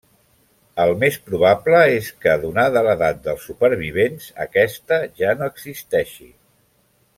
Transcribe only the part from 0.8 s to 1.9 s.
El més probable